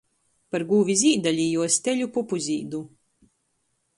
Par 0.53 0.63
gūvi 0.71 0.95
Zīdali 1.01 1.43
i 1.43 1.51
juos 1.57 1.77
teļu 1.87 2.09
Pupuzīdu. 2.17 2.83